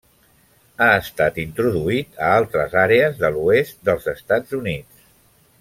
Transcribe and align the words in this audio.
Ha 0.85 0.87
estat 1.01 1.37
introduït 1.43 2.17
a 2.23 2.31
altres 2.39 2.75
àrees 2.87 3.23
de 3.23 3.33
l'oest 3.37 3.81
dels 3.91 4.13
Estats 4.19 4.59
Units. 4.63 5.09